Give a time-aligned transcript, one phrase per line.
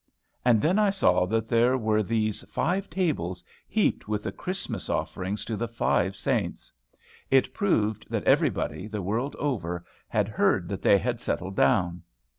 [0.43, 5.45] And then I saw that there were these five tables, heaped with the Christmas offerings
[5.45, 6.73] to the five saints.
[7.29, 12.01] It proved that everybody, the world over, had heard that they had settled down.